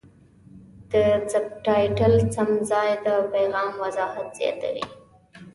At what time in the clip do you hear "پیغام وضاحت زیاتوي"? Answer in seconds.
3.33-4.85